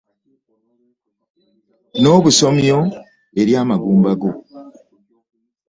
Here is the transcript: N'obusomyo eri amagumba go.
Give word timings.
N'obusomyo 2.01 2.79
eri 3.39 3.53
amagumba 3.61 4.11
go. 4.21 4.31